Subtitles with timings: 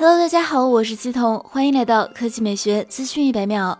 [0.00, 3.76] Hello，大家好，我是季彤，欢迎来到科技美学资讯一百秒。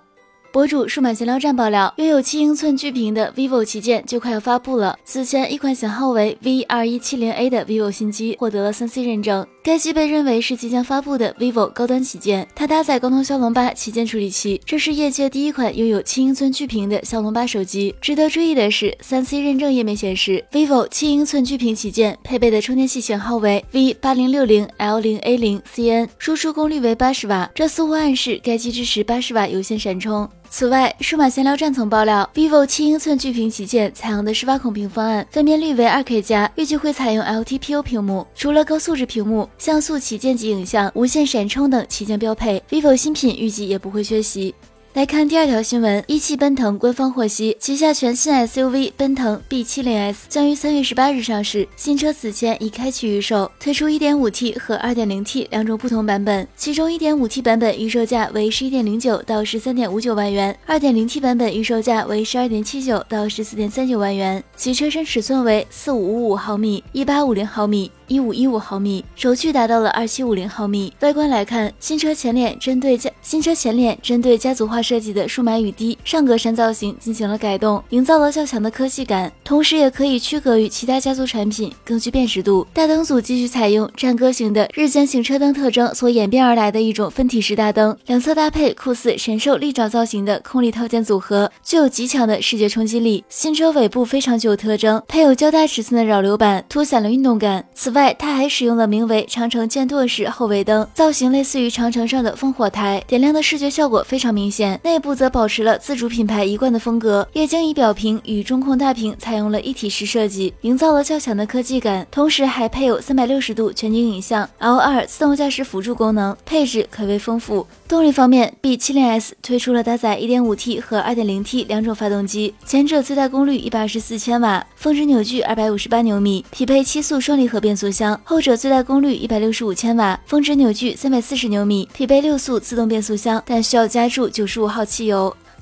[0.59, 4.99] 博主数码闲聊站爆料，拥有七英寸巨屏的 vivo 旗舰就快要发布了。
[5.05, 12.45] 此前，一款型号为 V 二一七零 A 的 vivo 新机获得了三 C 认证，该机被认为是即将发布的 vivo 高端旗舰。
[12.57, 17.95] 它搭载高通骁龙八旗舰处理器，这是业界第一款拥有七英寸巨屏的骁龙八手机。
[18.01, 30.29] 值得注意的是，三 C 认证页面显示，vivo 七英寸巨屏旗舰配备的充电器型号为 V 八零六零 L 零 A 零 CN，输出功率为八十瓦，这似乎暗示该机支持八十瓦有线闪充。
[30.51, 38.27] 此外，数码闲聊站曾爆料，vivo 七英寸巨屏旗舰采用的是挖孔屏方案，分辨率为二 K 加，预计会采用 LTPO 屏幕。
[38.35, 44.55] 除了高素质屏幕、像素旗舰级影像、无线闪充等旗舰标配，vivo 新品预计也不会缺席。
[44.99, 51.69] 来看第二条新闻，一汽奔腾官方获悉，旗下全新 SUV 奔腾 B70S 将于三月十八日上市。
[51.77, 64.43] 新车此前已开启预售，推出 1.5T 和 2.0T 两种不同版本，其中 1.5T 版本预售价为十一点零九到十三点五九万元，2.0T 版本预售价为十二点七九到十四点三九万元。
[64.57, 67.89] 其车身尺寸为四五五五毫米、一八五零毫米。
[68.09, 70.93] 一五一五毫米，轴距达到了二七五零毫米。
[71.01, 82.67] 外观来看，新车前脸针对家新车前脸针对家族化设计的数码雨滴上格栅造型进行了改动，营造了较强的科技感，同时也可以区隔于其他家族产品，更具辨识度。
[82.75, 93.25] 大灯组继续采用战歌型的日间行车灯特征所演变而来的一种分体式大灯，两侧搭配酷似神兽利爪造型的空力套件组合，具有极强的视觉冲击力。
[93.31, 97.65] 新车尾部非常具有特征，配有较大尺寸的扰流板，凸显了运动感。
[97.75, 104.79] 此外，它还使用了名为长城剑舵式后尾灯，造型类似于长城上的烽火台，点亮的视觉效果非常明显。
[104.85, 112.05] 内部则保持了自主品牌一贯的风格，液晶仪表屏与中控大屏采采用了一体式设计，营造了较强的科技感。
[112.11, 117.65] 同时还配有三百六十度全景影像、L2 自动驾驶辅助功能，配置可谓丰富。
[117.87, 135.33] 动力方面，B70S 推出了搭载 1.5T 和 2.0T 两种发动机，前者最大功率一百二十四千瓦，峰值扭矩二百五十八牛米，匹配七速双离合变速箱；后者最大功率一百六十五千瓦，峰值扭矩三百四十牛米，匹配六速自动变速箱，但需要加注九十五号汽油。